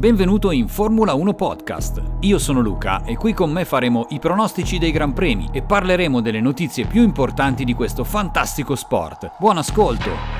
Benvenuto 0.00 0.50
in 0.50 0.66
Formula 0.66 1.12
1 1.12 1.34
Podcast. 1.34 2.02
Io 2.20 2.38
sono 2.38 2.60
Luca 2.60 3.04
e 3.04 3.18
qui 3.18 3.34
con 3.34 3.50
me 3.50 3.66
faremo 3.66 4.06
i 4.08 4.18
pronostici 4.18 4.78
dei 4.78 4.92
Gran 4.92 5.12
Premi 5.12 5.50
e 5.52 5.60
parleremo 5.60 6.22
delle 6.22 6.40
notizie 6.40 6.86
più 6.86 7.02
importanti 7.02 7.64
di 7.64 7.74
questo 7.74 8.02
fantastico 8.02 8.74
sport. 8.76 9.32
Buon 9.38 9.58
ascolto! 9.58 10.39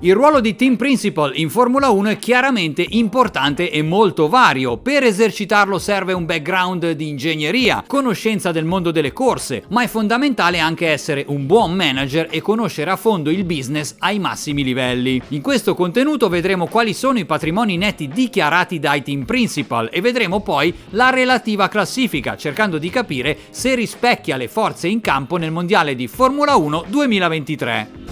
Il 0.00 0.12
ruolo 0.12 0.40
di 0.40 0.56
team 0.56 0.74
principal 0.74 1.36
in 1.36 1.48
Formula 1.48 1.88
1 1.88 2.08
è 2.10 2.16
chiaramente 2.18 2.84
importante 2.90 3.70
e 3.70 3.80
molto 3.80 4.28
vario. 4.28 4.76
Per 4.76 5.04
esercitarlo 5.04 5.78
serve 5.78 6.12
un 6.12 6.26
background 6.26 6.90
di 6.90 7.08
ingegneria, 7.08 7.84
conoscenza 7.86 8.50
del 8.50 8.64
mondo 8.64 8.90
delle 8.90 9.12
corse, 9.12 9.62
ma 9.68 9.82
è 9.82 9.86
fondamentale 9.86 10.58
anche 10.58 10.88
essere 10.88 11.24
un 11.28 11.46
buon 11.46 11.74
manager 11.74 12.26
e 12.28 12.42
conoscere 12.42 12.90
a 12.90 12.96
fondo 12.96 13.30
il 13.30 13.44
business 13.44 13.94
ai 14.00 14.18
massimi 14.18 14.64
livelli. 14.64 15.22
In 15.28 15.40
questo 15.40 15.74
contenuto 15.76 16.28
vedremo 16.28 16.66
quali 16.66 16.92
sono 16.92 17.20
i 17.20 17.24
patrimoni 17.24 17.76
netti 17.76 18.08
dichiarati 18.08 18.80
dai 18.80 19.02
team 19.02 19.24
principal 19.24 19.88
e 19.92 20.00
vedremo 20.00 20.40
poi 20.40 20.74
la 20.90 21.10
relativa 21.10 21.68
classifica, 21.68 22.36
cercando 22.36 22.78
di 22.78 22.90
capire 22.90 23.38
se 23.50 23.76
rispecchia 23.76 24.36
le 24.36 24.48
forze 24.48 24.88
in 24.88 25.00
campo 25.00 25.36
nel 25.36 25.52
mondiale 25.52 25.94
di 25.94 26.08
Formula 26.08 26.56
1 26.56 26.84
2023. 26.88 28.03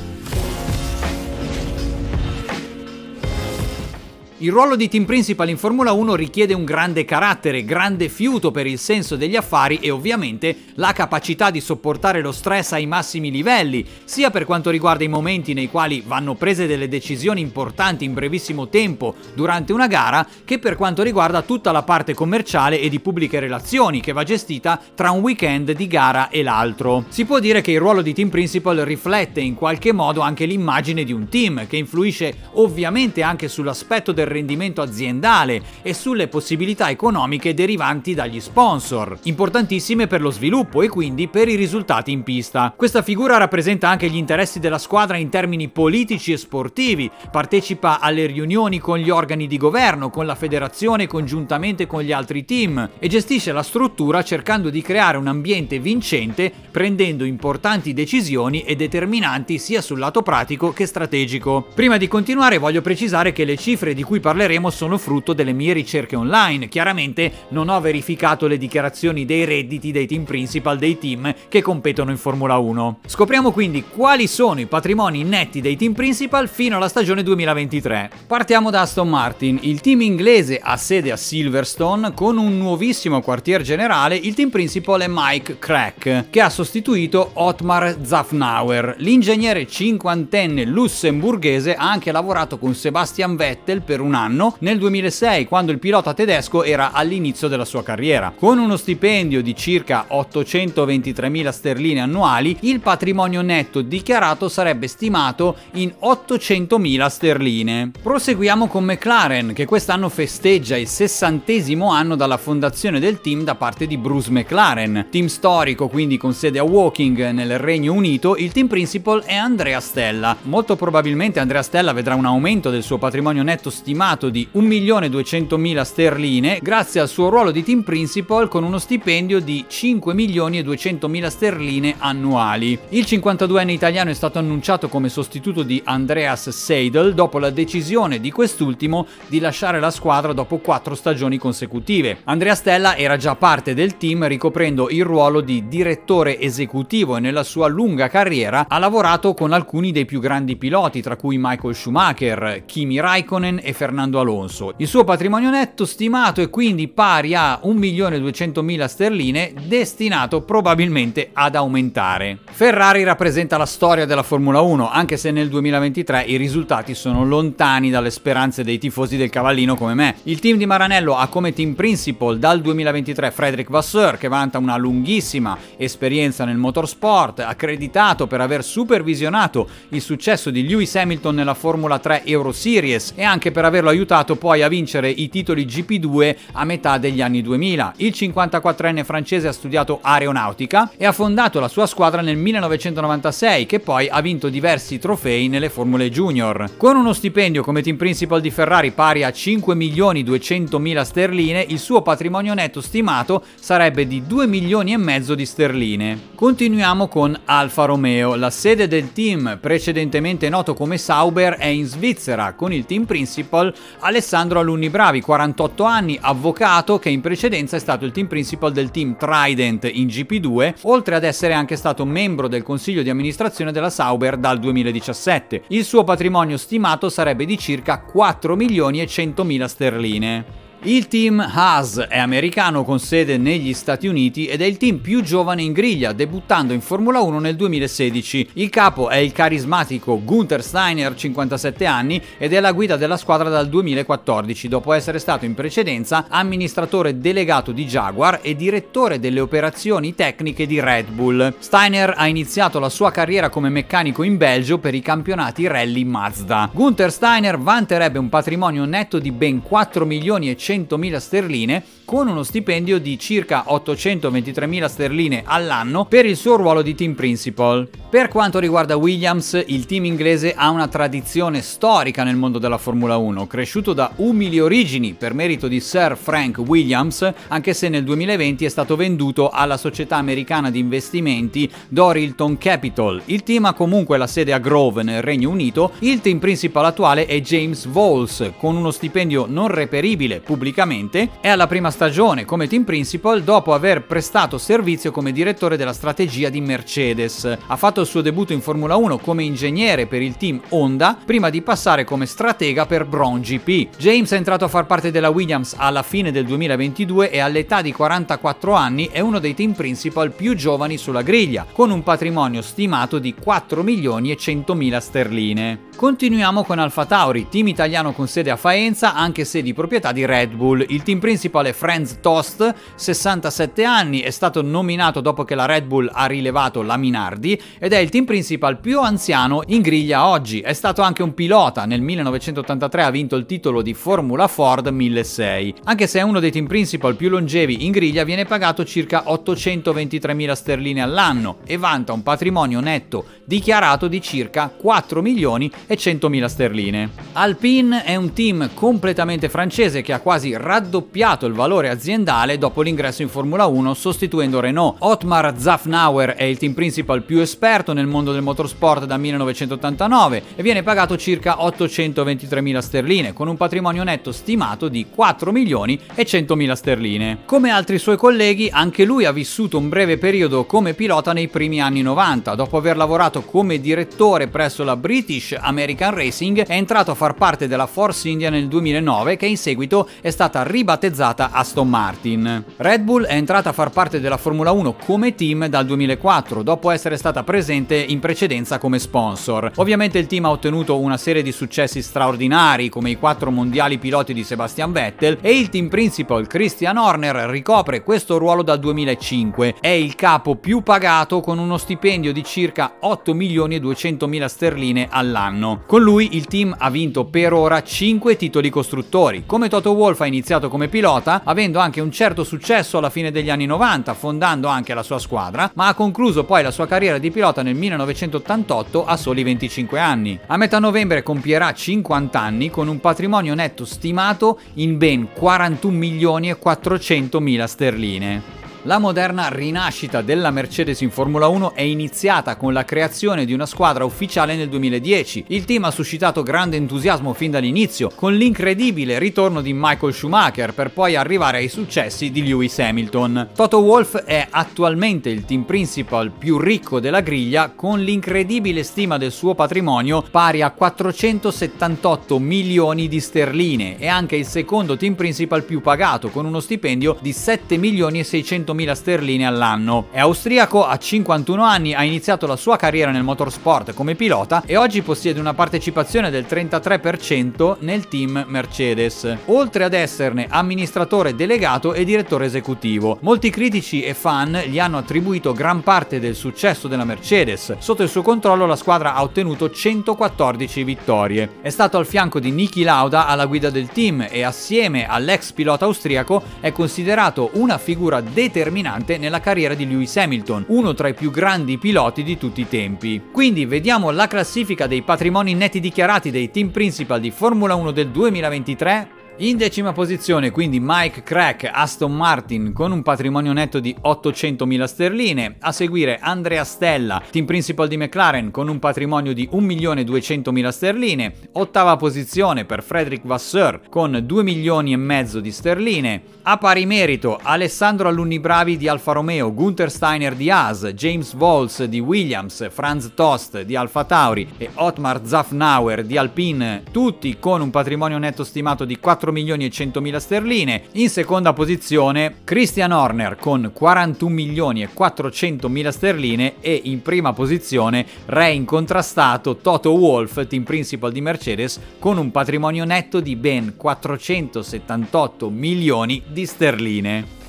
Il 4.43 4.51
ruolo 4.51 4.75
di 4.75 4.89
team 4.89 5.05
principal 5.05 5.51
in 5.51 5.57
Formula 5.57 5.93
1 5.93 6.17
richiede 6.17 6.53
un 6.53 6.65
grande 6.65 7.05
carattere, 7.05 7.65
grande 7.65 8.09
fiuto 8.09 8.51
per 8.51 8.67
il 8.67 8.77
senso 8.77 9.15
degli 9.15 9.37
affari 9.37 9.79
e 9.81 9.93
ovviamente 9.93 10.57
la 10.75 10.93
capacità 10.93 11.53
di 11.53 11.61
sopportare 11.61 12.21
lo 12.21 12.33
stress 12.33 12.73
ai 12.73 12.87
massimi 12.87 13.31
livelli, 13.31 13.87
sia 14.03 14.31
per 14.31 14.45
quanto 14.45 14.71
riguarda 14.71 15.05
i 15.05 15.09
momenti 15.09 15.53
nei 15.53 15.69
quali 15.69 16.03
vanno 16.05 16.35
prese 16.35 16.67
delle 16.67 16.89
decisioni 16.89 17.41
importanti 17.41 18.05
in 18.05 18.15
brevissimo 18.15 18.69
tempo 18.69 19.15
durante 19.37 19.73
una 19.73 19.87
gara, 19.87 20.27
che 20.45 20.59
per 20.59 20.75
quanto 20.75 21.05
riguarda 21.05 21.43
tutta 21.43 21.71
la 21.71 21.85
parte 21.85 22.13
commerciale 22.13 22.81
e 22.81 22.89
di 22.89 22.99
pubbliche 22.99 23.39
relazioni 23.39 24.01
che 24.01 24.11
va 24.11 24.25
gestita 24.25 24.83
tra 24.97 25.13
un 25.13 25.21
weekend 25.21 25.71
di 25.71 25.87
gara 25.87 26.31
e 26.31 26.43
l'altro. 26.43 27.05
Si 27.11 27.25
può 27.25 27.39
dire 27.39 27.61
che 27.61 27.71
il 27.71 27.79
ruolo 27.79 28.03
di 28.03 28.13
team 28.13 28.29
principal 28.29 28.79
riflette 28.79 29.41
in 29.41 29.55
qualche 29.55 29.93
modo 29.93 30.21
anche 30.21 30.47
l'immagine 30.47 31.05
di 31.05 31.13
un 31.13 31.29
team, 31.29 31.69
che 31.69 31.77
influisce 31.77 32.49
ovviamente 32.55 33.23
anche 33.23 33.47
sull'aspetto 33.47 34.11
del 34.11 34.31
rendimento 34.33 34.83
aziendale 34.83 35.63
e 35.83 35.95
sulle 35.95 36.29
possibilità 36.29 36.91
economiche 36.91 37.55
derivanti 37.55 38.15
dagli 38.15 38.41
sponsor, 38.41 39.19
importantissime 39.25 40.07
per 40.07 40.21
lo 40.21 40.31
sviluppo 40.31 40.83
e 40.83 40.89
quindi 40.89 41.29
per 41.29 41.49
i 41.49 41.55
risultati 41.55 42.11
in 42.11 42.23
pista. 42.23 42.73
Questa 42.77 43.03
figura 43.03 43.37
rappresenta 43.37 43.89
anche 43.89 44.09
gli 44.09 44.17
interessi 44.17 44.59
della 44.59 44.79
squadra 44.79 45.17
in 45.17 45.29
termini 45.29 45.69
politici 45.69 46.33
e 46.33 46.37
sportivi, 46.37 47.11
partecipa 47.31 48.01
alle 48.01 48.27
riunioni 48.27 48.79
con 48.79 48.99
gli 48.99 49.11
organi 49.11 49.47
di 49.47 49.57
governo, 49.57 50.11
con 50.11 50.27
la 50.27 50.35
federazione 50.35 51.07
congiuntamente 51.07 51.87
con 51.87 52.03
gli 52.03 52.13
altri 52.13 52.45
team 52.45 52.91
e 52.99 53.09
gestisce 53.09 53.53
la 53.53 53.63
struttura 53.63 54.23
cercando 54.23 54.71
di 54.71 54.83
creare 54.83 55.19
un 55.19 55.27
ambiente 55.27 55.79
vincente 55.79 56.53
prendendo 56.71 57.25
importanti 57.25 57.93
decisioni 57.93 58.63
e 58.63 58.77
determinanti 58.77 59.59
sia 59.59 59.81
sul 59.81 59.99
lato 59.99 60.23
pratico 60.23 60.73
che 60.73 60.87
strategico. 60.87 61.67
Prima 61.75 61.97
di 61.97 62.09
continuare 62.09 62.59
voglio 62.59 62.81
precisare 62.81 63.33
che 63.33 63.45
le 63.45 63.57
cifre 63.57 63.95
di 63.95 64.03
cui 64.03 64.21
parleremo 64.23 64.71
sono 64.71 64.97
frutto 64.97 65.35
delle 65.35 65.53
mie 65.53 65.75
ricerche 65.75 66.17
online. 66.17 66.69
Chiaramente 66.69 67.31
non 67.49 67.69
ho 67.69 67.79
verificato 67.81 68.47
le 68.47 68.57
dichiarazioni 68.57 69.27
dei 69.27 69.45
redditi 69.45 69.93
dei 69.93 70.07
team 70.07 70.25
principal 70.25 70.79
dei 70.79 70.97
team 70.97 71.35
che 71.49 71.61
competono 71.61 72.11
in 72.11 72.17
Formula 72.17 72.57
1. 72.57 73.01
Scopriamo 73.05 73.51
quindi 73.51 73.85
quali 73.87 74.27
sono 74.27 74.61
i 74.61 74.67
patrimoni 74.67 75.25
netti 75.25 75.61
dei 75.61 75.77
team 75.77 75.93
principal 75.93 76.49
fino 76.49 76.77
alla 76.77 76.89
stagione 76.89 77.23
2023. 77.23 78.11
Partiamo 78.27 78.71
da 78.71 78.83
Aston 78.83 79.09
Martin. 79.09 79.59
Il 79.63 79.81
team 79.81 80.01
inglese 80.01 80.59
ha 80.63 80.77
sede 80.77 81.11
a 81.11 81.17
Silverstone 81.17 82.15
con 82.15 82.39
un 82.39 82.57
nuovissimo 82.57 83.21
quartier 83.21 83.63
generale. 83.63 84.17
Il 84.17 84.35
team 84.35 84.51
principal 84.51 85.01
è 85.01 85.07
Mike 85.09 85.59
Crack, 85.59 86.31
che 86.31 86.41
ha 86.41 86.49
sostituito 86.49 87.31
Otmar 87.35 87.99
Zafnauer. 88.03 88.95
L'ingegnere 88.99 89.67
cinquantenne 89.67 90.65
lussemburghese 90.65 91.75
ha 91.75 91.91
anche 91.91 92.13
lavorato 92.13 92.59
con 92.59 92.75
Sebastian 92.75 93.35
Vettel 93.35 93.83
per 93.83 94.01
un 94.01 94.12
un 94.13 94.15
anno 94.15 94.57
nel 94.59 94.79
2006 94.79 95.47
quando 95.47 95.73
il 95.73 95.79
pilota 95.79 96.13
tedesco 96.13 96.63
era 96.63 96.93
all'inizio 96.93 97.49
della 97.49 97.65
sua 97.65 97.83
carriera. 97.83 98.33
Con 98.37 98.59
uno 98.59 98.77
stipendio 98.77 99.43
di 99.43 99.57
circa 99.57 100.07
823.000 100.11 101.49
sterline 101.49 102.01
annuali, 102.01 102.57
il 102.61 102.81
patrimonio 102.81 103.41
netto 103.41 103.81
dichiarato 103.81 104.51
sarebbe 104.51 104.87
stimato 104.87 105.57
in 105.75 105.93
800.000 106.03 107.07
sterline. 107.09 107.91
Proseguiamo 108.03 108.69
con 108.69 108.85
McLaren 108.85 109.55
che 109.55 109.65
quest'anno 109.65 110.11
festeggia 110.11 110.77
il 110.77 110.89
sessantesimo 110.89 111.91
anno 111.91 112.15
dalla 112.15 112.37
fondazione 112.37 113.01
del 113.01 113.21
team 113.21 113.45
da 113.45 113.55
parte 113.55 113.87
di 113.87 113.97
Bruce 113.97 114.31
McLaren. 114.31 115.07
Team 115.11 115.27
storico 115.27 115.89
quindi 115.89 116.19
con 116.19 116.35
sede 116.35 116.59
a 116.59 116.65
Woking 116.65 117.31
nel 117.31 117.59
Regno 117.59 117.95
Unito, 117.95 118.37
il 118.37 118.53
team 118.53 118.67
principal 118.67 119.23
è 119.23 119.35
Andrea 119.35 119.81
Stella. 119.81 120.37
Molto 120.43 120.77
probabilmente 120.77 121.41
Andrea 121.41 121.63
Stella 121.63 121.93
vedrà 121.93 122.15
un 122.15 122.27
aumento 122.27 122.69
del 122.69 122.83
suo 122.83 122.99
patrimonio 122.99 123.43
netto 123.43 123.71
stimato 123.71 124.01
stimato 124.03 124.31
di 124.31 124.49
1.200.000 124.53 125.83
sterline 125.83 126.59
grazie 126.61 127.01
al 127.01 127.09
suo 127.09 127.29
ruolo 127.29 127.53
di 127.53 127.63
team 127.63 127.83
principal 127.83 128.49
con 128.49 128.65
uno 128.65 128.79
stipendio 128.79 129.41
di 129.41 129.65
5.200.000 129.69 131.27
sterline 131.29 131.95
annuali. 131.99 132.77
Il 132.89 133.05
52enne 133.07 133.69
italiano 133.69 134.11
è 134.11 134.15
stato 134.15 134.41
annunciato 134.41 134.89
come 134.89 135.09
sostituto 135.09 135.63
di 135.63 135.81
Andreas 135.85 136.49
Seidel 136.49 137.15
dopo 137.15 137.39
la 137.39 137.51
decisione 137.51 138.19
di 138.19 138.33
quest'ultimo 138.33 139.07
di 139.29 139.39
lasciare 139.39 139.79
la 139.79 139.93
squadra 139.93 140.33
dopo 140.33 140.59
quattro 140.59 140.97
stagioni 140.97 141.39
consecutive. 141.39 142.19
Andrea 142.25 142.57
Stella 142.57 142.97
era 142.97 143.17
già 143.17 143.37
parte 143.37 143.73
del 143.73 143.99
team 143.99 144.27
ricoprendo 144.27 144.91
il 144.91 145.05
ruolo 145.05 145.41
di 145.41 145.69
direttore 145.69 146.41
esecutivo 146.41 147.17
e 147.17 147.21
nella 147.21 147.45
sua 147.45 147.69
lunga 147.69 148.09
carriera 148.09 148.67
ha 148.69 148.79
lavorato 148.79 149.33
con 149.33 149.53
alcuni 149.53 149.93
dei 149.93 150.07
più 150.07 150.19
grandi 150.19 150.57
piloti 150.57 151.01
tra 151.01 151.15
cui 151.15 151.39
Michael 151.39 151.77
Schumacher, 151.77 152.65
Kimi 152.67 152.99
Raikkonen 152.99 153.61
e 153.63 153.73
Fernando 153.83 154.21
Alonso. 154.21 154.75
Il 154.77 154.87
suo 154.87 155.03
patrimonio 155.03 155.51
netto 155.51 155.87
stimato 155.87 156.41
è 156.41 156.49
quindi 156.49 156.87
pari 156.87 157.35
a 157.35 157.59
1.200.000 157.65 158.85
sterline, 158.87 159.55
destinato 159.67 160.43
probabilmente 160.43 161.31
ad 161.33 161.57
aumentare. 161.57 162.39
Ferrari 162.49 163.03
rappresenta 163.03 163.57
la 163.57 163.67
storia 163.67 164.07
della 164.07 164.23
Formula 164.23 164.61
1, 164.61 164.89
anche 164.89 165.17
se 165.17 165.33
nel 165.33 165.49
2023 165.49 166.23
i 166.23 166.37
risultati 166.37 166.95
sono 166.95 167.25
lontani 167.25 167.91
dalle 167.91 168.13
speranze 168.13 168.63
dei 168.63 168.79
tifosi 168.79 169.17
del 169.17 169.31
cavallino 169.31 169.75
come 169.75 169.95
me. 169.95 170.15
Il 170.25 170.39
team 170.39 170.59
di 170.59 170.67
Maranello 170.67 171.17
ha 171.17 171.27
come 171.27 171.53
team 171.53 171.75
principal 171.75 172.39
dal 172.39 172.61
2023 172.61 173.33
Frederick 173.33 173.69
Vasseur, 173.69 174.17
che 174.17 174.29
vanta 174.29 174.59
una 174.59 174.77
lunghissima 174.77 175.59
esperienza 175.77 176.45
nel 176.45 176.57
motorsport, 176.57 177.41
accreditato 177.41 178.29
per 178.29 178.41
aver 178.41 178.63
supervisionato 178.63 179.69
il 179.89 180.01
successo 180.01 180.51
di 180.51 180.69
Lewis 180.69 180.95
Hamilton 180.95 181.35
nella 181.35 181.55
Formula 181.55 181.99
3 181.99 182.25
Euro 182.27 182.53
Series 182.53 183.15
e 183.17 183.25
anche 183.25 183.51
per 183.51 183.65
aver 183.65 183.71
averlo 183.73 183.89
aiutato 183.89 184.37
poi 184.37 184.63
a 184.63 184.69
vincere 184.69 185.09
i 185.09 185.31
titoli 185.31 185.65
GP2 185.65 186.37
a 186.53 186.65
metà 186.65 186.99
degli 186.99 187.23
anni 187.23 187.41
2000. 187.41 187.95
Il 187.97 188.13
54enne 188.15 189.03
francese 189.03 189.49
ha 189.49 189.53
studiato 189.53 190.01
aeronautica 190.03 190.91
e 190.99 191.07
ha 191.07 191.13
fondato 191.13 191.59
la 191.59 191.69
sua 191.69 191.87
squadra 191.87 192.21
nel 192.21 192.37
1996 192.37 193.65
che 193.65 193.81
poi 193.81 194.09
ha 194.11 194.21
vinto 194.21 194.51
diversi 194.51 194.99
trofei 194.99 195.49
nelle 195.49 195.71
Formule 195.71 196.11
Junior. 196.11 196.77
Con 196.77 196.97
uno 196.97 197.15
stipendio 197.15 197.63
come 197.63 197.81
team 197.81 197.97
principal 197.97 198.43
di 198.43 198.51
Ferrari 198.51 198.91
pari 198.91 199.25
a 199.25 199.33
5 199.33 199.75
milioni 199.75 200.23
200 200.23 200.79
mila 200.79 201.05
sterline, 201.05 201.65
il 201.67 201.79
suo 201.79 202.03
patrimonio 202.03 202.53
netto 202.53 202.83
stimato 202.83 203.43
sarebbe 203.59 204.07
di 204.07 204.27
2 204.27 204.47
milioni 204.47 204.93
e 204.93 204.99
mezzo 204.99 205.35
di 205.35 205.47
sterline. 205.47 206.31
Continuiamo 206.35 207.09
con 207.09 207.39
Alfa 207.47 207.87
Romeo. 207.87 208.35
La 208.35 208.51
sede 208.51 208.87
del 208.87 209.13
team, 209.13 209.59
precedentemente 209.61 210.49
noto 210.51 210.75
come 210.75 210.99
Sauber, 210.99 211.55
è 211.55 211.67
in 211.67 211.87
Svizzera, 211.87 212.53
con 212.53 212.73
il 212.73 212.85
team 212.85 213.05
principal 213.05 213.62
principal 213.63 213.75
Alessandro 214.01 214.59
Alunni 214.59 214.91
Bravi, 214.91 215.21
48 215.21 215.85
anni, 215.85 216.19
avvocato 216.21 216.99
che 216.99 217.11
in 217.11 217.21
precedenza 217.21 217.77
è 217.77 217.81
stato 217.81 218.05
il 218.05 218.11
team 218.11 218.27
principal 218.27 218.73
del 218.73 218.91
team 218.91 219.17
Trident 219.17 219.89
in 219.93 220.07
GP2, 220.07 220.75
oltre 220.83 221.15
ad 221.15 221.25
essere 221.25 221.53
anche 221.53 221.77
stato 221.77 222.05
membro 222.05 222.49
del 222.49 222.63
consiglio 222.63 223.03
di 223.03 223.11
amministrazione 223.11 223.71
della 223.71 223.91
Sauber 223.91 224.37
dal 224.37 224.59
2017. 224.59 225.65
Il 225.69 225.85
suo 225.85 226.03
patrimonio 226.03 226.57
stimato 226.57 227.09
sarebbe 227.09 227.45
di 227.45 227.59
circa 227.59 228.01
4 228.01 228.57
milioni 228.57 229.01
e 229.01 229.07
100 229.07 229.45
mila 229.45 229.69
sterline. 229.69 230.71
Il 230.85 231.07
team 231.07 231.39
Haas 231.39 232.07
è 232.09 232.19
americano 232.19 232.83
con 232.83 232.99
sede 232.99 233.37
negli 233.37 233.73
Stati 233.73 234.09
Uniti 234.09 234.47
ed 234.47 234.61
è 234.61 234.65
il 234.65 234.79
team 234.79 234.97
più 234.97 235.23
giovane 235.23 235.63
in 235.63 235.71
griglia, 235.73 236.13
debuttando 236.13 236.73
in 236.73 236.81
Formula 236.81 237.21
1 237.21 237.39
nel 237.39 237.55
2016. 237.55 238.49
Il 238.55 238.69
capo 238.69 239.09
è 239.09 239.15
il 239.15 239.31
carismatico 239.31 240.21
Gunther 240.25 240.61
Steiner, 240.61 241.15
57 241.15 241.87
anni, 241.87 242.21
ed 242.37 242.53
è 242.53 242.59
la 242.59 242.73
guida 242.73 242.97
della 242.97 243.17
squadra 243.17 243.49
dal 243.49 243.69
2014, 243.69 244.67
dopo 244.67 244.93
essere 244.93 245.21
stato 245.21 245.45
in 245.45 245.55
precedenza 245.55 246.27
amministratore 246.29 247.17
delegato 247.17 247.71
di 247.71 247.87
Jaguar 247.87 248.41
e 248.43 248.57
direttore 248.57 249.21
delle 249.21 249.39
operazioni 249.39 250.17
tecniche 250.17 250.67
di 250.67 250.81
Red 250.81 251.11
Bull. 251.11 251.55
Steiner 251.61 252.15
ha 252.17 252.27
iniziato 252.27 252.81
la 252.81 252.89
sua 252.89 253.13
carriera 253.13 253.51
come 253.51 253.69
meccanico 253.69 254.25
in 254.25 254.37
Belgio 254.37 254.79
per 254.79 254.97
i 254.97 255.01
campionati 255.01 255.65
rally 255.69 256.03
Mazda. 256.03 256.71
Gunther 256.73 257.13
Steiner 257.13 257.57
vanterebbe 257.57 258.19
un 258.19 258.29
patrimonio 258.29 258.85
netto 258.85 259.21
di 259.21 259.31
ben 259.31 259.63
4 259.63 260.05
milioni 260.05 260.51
e 260.51 260.57
100 260.57 260.71
100.000 260.73 261.19
sterline 261.21 261.83
con 262.13 262.29
uno 262.29 262.43
stipendio 262.43 262.99
di 262.99 263.19
circa 263.19 263.65
823.000 263.69 264.85
sterline 264.85 265.45
all'anno 265.47 266.05
per 266.05 266.27
il 266.27 266.37
suo 266.37 266.57
ruolo 266.57 266.83
di 266.83 266.95
team 266.95 267.15
principal. 267.15 267.89
Per 268.11 268.29
quanto 268.29 268.59
riguarda 268.59 268.99
Williams, 268.99 269.65
il 269.69 269.87
team 269.87 270.05
inglese 270.05 270.53
ha 270.55 270.69
una 270.69 270.89
tradizione 270.89 271.63
storica 271.63 272.23
nel 272.23 272.37
mondo 272.37 272.59
della 272.59 272.77
Formula 272.77 273.17
1, 273.17 273.47
cresciuto 273.47 273.95
da 273.95 274.13
umili 274.17 274.61
origini 274.61 275.15
per 275.15 275.33
merito 275.33 275.69
di 275.69 275.81
Sir 275.81 276.19
Frank 276.21 276.59
Williams, 276.59 277.33
anche 277.49 277.73
se 277.73 277.89
nel 277.89 278.05
2020 278.05 278.67
è 278.67 278.69
stato 278.69 278.95
venduto 278.95 279.49
alla 279.49 279.79
società 279.79 280.17
americana 280.17 280.71
di 280.71 280.81
investimenti 280.81 281.73
Dorilton 281.89 282.59
Capital. 282.59 283.23
Il 283.25 283.43
team 283.43 283.65
ha 283.65 283.73
comunque 283.73 284.19
la 284.19 284.27
sede 284.27 284.53
a 284.53 284.59
Grove 284.59 285.03
nel 285.03 285.23
Regno 285.23 285.49
Unito, 285.49 285.93
il 286.01 286.21
team 286.21 286.41
principal 286.41 286.85
attuale 286.85 287.25
è 287.25 287.41
James 287.41 287.87
Vols, 287.87 288.51
con 288.59 288.77
uno 288.77 288.91
stipendio 288.91 289.47
non 289.49 289.69
reperibile 289.69 290.41
pubblicamente, 290.41 291.31
è 291.41 291.49
alla 291.49 291.67
prima 291.67 291.89
stagione 291.89 292.01
come 292.45 292.67
team 292.67 292.83
principal 292.83 293.45
dopo 293.45 293.73
aver 293.73 294.05
prestato 294.07 294.59
servizio 294.59 295.13
come 295.13 295.31
direttore 295.31 295.77
della 295.77 295.93
strategia 295.93 296.49
di 296.49 296.61
Mercedes. 296.61 297.45
Ha 297.45 297.77
fatto 297.77 298.01
il 298.01 298.09
suo 298.09 298.23
debutto 298.23 298.53
in 298.53 298.61
Formula 298.61 298.97
1 298.97 299.19
come 299.19 299.45
ingegnere 299.45 300.07
per 300.07 300.21
il 300.21 300.37
team 300.37 300.61
Honda 300.71 301.17
prima 301.25 301.49
di 301.49 301.63
passare 301.63 302.03
come 302.03 302.27
stratega 302.27 302.87
per 302.87 303.05
Brown 303.05 303.41
GP. 303.41 303.97
James 303.97 304.33
è 304.33 304.37
entrato 304.37 304.65
a 304.65 304.69
far 304.69 304.87
parte 304.87 305.13
della 305.13 305.29
Williams 305.29 305.77
alla 305.79 306.03
fine 306.03 306.33
del 306.33 306.45
2022 306.45 307.31
e 307.31 307.39
all'età 307.39 307.83
di 307.83 307.93
44 307.93 308.73
anni 308.73 309.09
è 309.13 309.21
uno 309.21 309.39
dei 309.39 309.55
team 309.55 309.73
principal 309.73 310.33
più 310.33 310.57
giovani 310.57 310.97
sulla 310.97 311.23
griglia, 311.23 311.65
con 311.71 311.93
un 311.93 312.03
patrimonio 312.03 312.63
stimato 312.63 313.21
di 313.21 313.33
4 313.41 313.85
milioni 313.85 314.33
e 314.33 314.37
100 314.37 314.75
mila 314.75 314.99
sterline. 314.99 315.91
Continuiamo 315.95 316.65
con 316.65 316.81
Alfa 316.81 317.07
Tauri, 317.07 317.47
team 317.49 317.69
italiano 317.69 318.13
con 318.13 318.27
sede 318.27 318.51
a 318.51 318.57
Faenza, 318.57 319.15
anche 319.15 319.45
se 319.45 319.63
di 319.63 319.73
proprietà 319.73 320.11
di 320.11 320.27
Red 320.27 320.53
Bull. 320.53 320.85
Il 320.89 321.05
team 321.05 321.21
principal 321.21 321.67
è 321.67 321.73
Franz 321.93 322.21
Tost, 322.23 322.75
67 322.95 323.85
anni, 323.85 324.21
è 324.21 324.31
stato 324.31 324.63
nominato 324.63 325.21
dopo 325.21 325.45
che 325.45 325.55
la 325.55 325.67
Red 325.67 325.85
Bull 325.85 326.09
ha 326.11 326.25
rilevato 326.25 326.81
la 326.81 326.97
Minardi 326.97 327.61
ed 327.79 327.93
è 327.93 327.99
il 327.99 328.09
team 328.09 328.25
principal 328.25 328.81
più 328.81 328.99
anziano 328.99 329.61
in 329.67 329.83
griglia 329.83 330.27
oggi. 330.27 330.61
È 330.61 330.73
stato 330.73 331.03
anche 331.03 331.23
un 331.23 331.35
pilota, 331.35 331.85
nel 331.85 332.01
1983 332.01 333.03
ha 333.03 333.11
vinto 333.11 333.37
il 333.37 333.45
titolo 333.45 333.83
di 333.83 333.93
Formula 333.93 334.49
Ford 334.49 334.87
1600. 334.87 335.83
Anche 335.85 336.07
se 336.07 336.21
è 336.21 336.23
uno 336.23 336.41
dei 336.41 336.51
team 336.51 336.67
principal 336.67 337.15
più 337.15 337.29
longevi 337.29 337.85
in 337.85 337.93
griglia, 337.93 338.25
viene 338.25 338.47
pagato 338.47 338.87
circa 338.87 339.25
823.000 339.27 340.53
sterline 340.53 341.03
all'anno 341.03 341.59
e 341.67 341.77
vanta 341.77 342.15
un 342.15 342.23
patrimonio 342.23 342.81
netto 342.81 343.27
dichiarato 343.45 344.09
di 344.09 344.23
circa 344.23 344.73
4 344.75 345.21
milioni 345.21 345.71
e 345.87 345.99
100.000 345.99 346.47
sterline. 346.47 347.11
Alpine 347.33 348.03
è 348.05 348.17
un 348.17 348.33
team 348.33 348.71
completamente 348.73 349.51
francese 349.51 350.01
che 350.01 350.15
ha 350.15 350.21
quasi 350.21 350.57
raddoppiato 350.57 351.45
il 351.45 351.53
valore 351.53 351.81
aziendale 351.89 352.59
dopo 352.59 352.83
l'ingresso 352.83 353.23
in 353.23 353.29
Formula 353.29 353.67
1 353.67 353.95
sostituendo 353.95 354.61
Renault. 354.61 354.97
Otmar 355.01 355.55
Zafnauer 355.57 356.31
è 356.31 356.45
il 356.45 356.59
team 356.59 356.73
principal 356.73 357.23
più 357.23 357.41
esperto 357.41 357.93
nel 357.93 358.07
mondo 358.07 358.33
del 358.33 358.43
motorsport 358.43 359.05
dal 359.05 359.21
1989 359.21 360.43
e 360.57 360.63
viene 360.63 360.83
pagato 360.83 361.17
circa 361.17 361.57
823.000 361.59 362.79
sterline, 362.79 363.33
con 363.33 363.49
un 363.49 363.57
patrimonio 363.57 364.03
netto 364.03 364.33
stimato 364.33 364.89
di 364.89 365.07
4 365.09 365.53
milioni 365.53 365.99
e 366.15 366.25
100.000 366.25 366.73
sterline. 366.73 367.39
Come 367.45 367.71
altri 367.71 367.99
suoi 367.99 368.17
colleghi, 368.17 368.69
anche 368.71 369.05
lui 369.05 369.25
ha 369.25 369.33
vissuto 369.33 369.79
un 369.79 369.89
breve 369.89 370.19
periodo 370.19 370.65
come 370.65 370.95
pilota 370.95 371.33
nei 371.33 371.49
primi 371.49 371.81
anni 371.81 372.03
90. 372.03 372.55
Dopo 372.55 372.77
aver 372.77 372.97
lavorato 372.97 373.43
come 373.43 373.81
direttore 373.81 374.49
presso 374.49 374.85
la 374.85 374.97
British 374.97 375.57
American 375.59 376.15
Racing, 376.15 376.67
è 376.67 376.75
entrato 376.75 377.11
a 377.11 377.15
far 377.15 377.35
parte 377.35 377.69
della 377.69 377.87
Force 377.87 378.29
India 378.29 378.51
nel 378.51 378.69
2009, 378.69 379.37
che 379.37 379.47
in 379.47 379.57
seguito 379.57 380.09
è 380.21 380.31
stata 380.31 380.63
ribattezzata 380.63 381.51
Aston 381.63 381.89
Martin. 381.89 382.65
Red 382.77 383.03
Bull 383.03 383.25
è 383.25 383.35
entrata 383.35 383.69
a 383.69 383.73
far 383.73 383.91
parte 383.91 384.19
della 384.19 384.37
Formula 384.37 384.73
1 384.73 384.95
come 384.95 385.37
team 385.37 385.69
dal 385.69 385.87
2004, 385.87 386.65
dopo 386.65 386.91
essere 386.91 387.17
stata 387.17 387.45
presente 387.45 387.95
in 387.95 388.19
precedenza 388.19 388.79
come 388.79 388.99
sponsor. 388.99 389.71
Ovviamente 389.77 390.19
il 390.19 390.27
team 390.27 390.45
ha 390.47 390.51
ottenuto 390.51 390.99
una 390.99 391.17
serie 391.17 391.41
di 391.41 391.53
successi 391.53 392.03
straordinari 392.03 392.89
come 392.89 393.11
i 393.11 393.17
quattro 393.17 393.53
mondiali 393.53 393.99
piloti 393.99 394.35
di 394.35 394.43
Sebastian 394.43 394.91
Vettel 394.91 395.39
e 395.41 395.57
il 395.57 395.69
team 395.69 395.87
principal 395.89 396.49
Christian 396.49 396.97
Horner 396.97 397.37
ricopre 397.49 398.03
questo 398.03 398.39
ruolo 398.39 398.63
dal 398.65 398.81
2005. 398.81 399.77
È 399.79 399.87
il 399.87 400.17
capo 400.17 400.57
più 400.57 400.83
pagato 400.83 401.41
con 401.41 401.61
uno 401.61 401.77
stipendio 401.77 402.33
di 402.33 402.43
circa 402.43 402.97
8 402.99 403.35
milioni 403.35 403.77
e 403.77 403.81
200 403.81 404.27
mila 404.27 404.49
sterline 404.49 405.07
all'anno. 405.09 405.83
Con 405.87 406.03
lui 406.03 406.31
il 406.33 406.47
team 406.47 406.75
ha 406.77 406.91
vinto 406.91 407.27
per 407.27 407.53
ora 407.53 407.81
5 407.81 408.35
titoli 408.35 408.69
costruttori. 408.69 409.45
Come 409.47 409.69
Toto 409.69 409.93
Wolff 409.93 410.21
ha 410.23 410.27
iniziato 410.27 410.69
come 410.69 410.89
pilota, 410.89 411.43
avendo 411.53 411.79
anche 411.79 412.01
un 412.01 412.11
certo 412.11 412.43
successo 412.45 412.99
alla 412.99 413.11
fine 413.11 413.31
degli 413.31 413.51
anni 413.51 413.67
90, 413.67 414.15
fondando 414.15 414.69
anche 414.69 414.95
la 414.95 415.03
sua 415.03 415.19
squadra, 415.19 415.71
ma 415.75 415.87
ha 415.87 415.95
concluso 415.95 416.45
poi 416.45 416.63
la 416.63 416.71
sua 416.71 416.87
carriera 416.87 417.19
di 417.19 417.31
pilota 417.31 417.63
nel 417.63 417.77
1988 417.77 419.05
a 419.05 419.17
soli 419.17 419.43
25 419.43 419.99
anni. 419.99 420.39
A 420.47 420.57
metà 420.57 420.79
novembre 420.79 421.23
compierà 421.23 421.73
50 421.73 422.41
anni 422.41 422.71
con 422.71 422.89
un 422.89 423.01
patrimonio 423.01 423.55
netto 423.55 423.85
stimato 423.85 424.59
in 424.75 424.99
ben 424.99 425.29
41 425.33 425.97
milioni 425.97 426.51
e 426.51 426.57
400 426.57 427.41
mila 427.41 427.67
sterline. 427.67 428.62
La 428.85 428.99
moderna 428.99 429.49
rinascita 429.49 430.23
della 430.23 430.51
Mercedes 430.51 431.03
in 431.03 431.13
Formula 431.13 431.47
1 431.47 431.75
è 431.75 431.83
iniziata 431.83 432.57
con 432.57 432.73
la 432.73 432.85
creazione 432.85 433.45
di 433.45 433.53
una 433.53 433.65
squadra 433.65 434.05
ufficiale 434.05 434.57
nel 434.57 434.69
2010. 434.69 435.45
Il 435.49 435.65
team 435.65 435.85
ha 435.85 435.93
suscitato 435.93 436.43
grande 436.43 436.79
entusiasmo 436.79 437.33
fin 437.33 437.53
dall'inizio, 437.53 438.11
con 438.13 438.35
l'incredibile 438.35 439.21
ritorno 439.21 439.61
di 439.61 439.73
Michael 439.73 440.13
Schumacher 440.13 440.75
per 440.75 440.91
poi 440.91 441.15
arrivare 441.15 441.59
ai 441.59 441.69
successi 441.69 442.33
di 442.33 442.43
Lewis 442.43 442.77
Hamilton. 442.81 443.51
Toto 443.55 443.79
Wolff 443.79 444.17
è 444.17 444.49
attualmente 444.51 445.29
il 445.31 445.45
team 445.45 445.63
principal 445.63 446.33
più 446.37 446.59
ricco 446.59 446.99
della 446.99 447.21
griglia 447.21 447.71
con 447.77 448.01
l'incredibile 448.01 448.83
stima 448.83 449.17
del 449.17 449.31
suo 449.31 449.55
patrimonio 449.55 450.25
pari 450.29 450.61
a 450.61 450.73
478 450.73 452.37
milioni 452.41 453.07
di 453.07 453.21
sterline 453.21 453.97
e 454.01 454.09
anche 454.09 454.35
il 454.35 454.45
secondo 454.45 454.97
team 454.97 455.15
principal 455.15 455.63
più 455.63 455.81
pagato 455.81 456.31
con 456.31 456.47
uno 456.47 456.59
stipendio 456.59 457.17
di 457.21 457.33
7 457.33 457.77
milioni 457.77 458.19
e 458.19 458.25
600 458.25 458.71
100.000 458.73 458.93
sterline 458.93 459.47
all'anno. 459.47 460.07
È 460.11 460.19
austriaco, 460.19 460.87
ha 460.87 460.97
51 460.97 461.63
anni, 461.63 461.95
ha 461.95 462.03
iniziato 462.03 462.47
la 462.47 462.57
sua 462.57 462.77
carriera 462.77 463.11
nel 463.11 463.23
motorsport 463.23 463.95
come 463.95 464.15
pilota 464.15 464.63
e 464.67 464.77
oggi 464.77 465.03
possiede 465.03 465.39
una 465.39 465.55
partecipazione 465.55 466.31
del 466.31 466.47
33% 466.49 467.77
nel 467.81 468.09
team 468.09 468.45
Mercedes, 468.49 469.37
oltre 469.47 469.85
ad 469.85 469.93
esserne 469.93 470.47
amministratore 470.49 471.35
delegato 471.35 471.93
e 471.93 472.05
direttore 472.05 472.47
esecutivo. 472.47 473.19
Molti 473.21 473.51
critici 473.51 474.03
e 474.03 474.15
fan 474.15 474.63
gli 474.67 474.79
hanno 474.79 474.99
attribuito 474.99 475.53
gran 475.53 475.83
parte 475.83 476.19
del 476.19 476.35
successo 476.35 476.89
della 476.89 477.05
Mercedes. 477.05 477.77
Sotto 477.79 478.03
il 478.03 478.09
suo 478.09 478.23
controllo 478.23 478.67
la 478.67 478.77
squadra 478.77 479.15
ha 479.15 479.23
ottenuto 479.23 479.71
114 479.71 480.85
vittorie. 480.85 481.51
È 481.61 481.71
stato 481.71 481.99
al 481.99 482.07
fianco 482.07 482.41
di 482.41 482.51
Niki 482.51 482.83
Lauda 482.83 483.27
alla 483.27 483.47
guida 483.47 483.71
del 483.71 483.89
team 483.89 484.27
e 484.31 484.43
assieme 484.43 485.07
all'ex 485.07 485.53
pilota 485.53 485.85
austriaco 485.85 486.43
è 486.61 486.73
considerato 486.73 487.51
una 487.55 487.79
figura 487.79 488.21
determinante 488.21 488.62
determinante 488.63 489.19
nella 489.19 489.41
carriera 489.41 489.75
di 489.75 489.89
Lewis 489.89 490.17
Hamilton, 490.17 490.67
uno 490.69 490.95
tra 490.95 491.09
i 491.09 491.15
più 491.15 491.33
grandi 491.33 491.79
piloti 491.79 492.23
di 492.23 492.39
tutti 492.39 492.61
i 492.61 492.69
tempi. 492.69 493.21
Quindi 493.33 493.67
vediamo 493.67 494.13
la 494.13 494.29
classifica 494.29 494.87
dei 494.87 495.03
patrimoni 495.03 495.55
netti 495.55 495.81
dichiarati 495.81 496.31
dei 496.31 496.51
team 496.51 496.69
principal 496.69 497.19
di 497.19 497.33
Formula 497.33 497.75
1 497.75 497.91
del 497.91 498.11
2023 498.11 499.22
in 499.39 499.57
decima 499.57 499.93
posizione 499.93 500.51
quindi 500.51 500.79
Mike 500.79 501.23
Crack 501.23 501.69
Aston 501.73 502.15
Martin 502.15 502.73
con 502.75 502.93
un 502.93 503.03
patrimonio 503.03 503.55
netto 503.55 503.81
di 503.81 503.97
800.000 504.03 504.85
sterline, 504.85 505.57
a 505.59 505.73
seguire 505.73 506.19
Andrea 506.21 506.65
Stella, 506.65 507.23
team 507.31 507.47
principal 507.47 507.89
di 507.89 507.97
McLaren 507.97 508.51
con 508.51 508.69
un 508.69 508.79
patrimonio 508.79 509.33
di 509.33 509.49
1.200.000 509.51 510.69
sterline, 510.69 511.35
ottava 511.53 511.97
posizione 511.97 512.67
per 512.67 512.83
Frederick 512.83 513.27
Vasseur 513.27 513.81
con 513.89 514.21
2 514.23 514.43
milioni 514.43 514.93
e 514.93 514.97
mezzo 514.97 515.41
di 515.41 515.51
sterline, 515.51 516.23
a 516.43 516.59
pari 516.59 516.85
merito 516.85 517.39
Alessandro 517.43 518.09
Alunni 518.09 518.39
Bravi 518.39 518.77
di 518.77 518.87
Alfa 518.87 519.13
Romeo, 519.13 519.55
Gunther 519.55 519.91
Steiner 519.91 520.35
di 520.35 520.51
Haas, 520.51 520.85
James 520.89 521.35
Vols 521.35 521.83
di 521.85 522.01
Williams, 522.01 522.69
Franz 522.71 523.13
Tost 523.15 523.63
di 523.63 523.77
Alfa 523.77 524.05
Tauri 524.05 524.47
e 524.59 524.69
Otmar 524.75 525.23
Zafnauer 525.25 526.05
di 526.05 526.19
Alpine, 526.19 526.83
tutti 526.91 527.39
con 527.39 527.63
un 527.63 527.71
patrimonio 527.71 528.19
netto 528.19 528.45
stimato 528.45 528.85
di 528.85 528.99
4 528.99 529.22
4 529.23 529.31
milioni 529.31 529.65
e 529.65 529.71
100 529.71 530.01
mila 530.01 530.19
sterline. 530.19 530.83
In 530.93 531.09
seconda 531.09 531.53
posizione 531.53 532.39
Christian 532.43 532.91
Horner 532.91 533.37
con 533.37 533.71
41 533.73 534.35
milioni 534.35 534.83
e 534.83 534.89
400 534.93 535.69
mila 535.69 535.93
sterline 535.93 536.55
e 536.61 536.81
in 536.85 537.03
prima 537.03 537.33
posizione 537.33 538.05
re 538.27 538.51
incontrastato 538.51 539.57
Toto 539.57 539.93
Wolff, 539.93 540.45
team 540.49 540.65
principal 540.65 541.13
di 541.13 541.21
Mercedes, 541.21 541.81
con 542.01 542.19
un 542.19 542.33
patrimonio 542.33 542.85
netto 542.85 543.21
di 543.21 543.37
ben 543.37 543.75
478 543.77 545.49
milioni 545.49 546.23
di 546.27 546.45
sterline. 546.45 547.41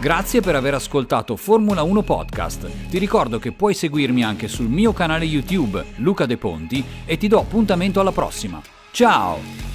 Grazie 0.00 0.40
per 0.40 0.56
aver 0.56 0.74
ascoltato 0.74 1.36
Formula 1.36 1.82
1 1.82 2.02
Podcast. 2.02 2.88
Ti 2.88 2.98
ricordo 2.98 3.38
che 3.38 3.52
puoi 3.52 3.74
seguirmi 3.74 4.24
anche 4.24 4.48
sul 4.48 4.68
mio 4.68 4.92
canale 4.92 5.26
YouTube 5.26 5.84
Luca 5.96 6.26
De 6.26 6.36
Ponti 6.36 6.84
e 7.04 7.16
ti 7.16 7.28
do 7.28 7.38
appuntamento 7.38 8.00
alla 8.00 8.12
prossima. 8.12 8.60
Ciao! 8.90 9.69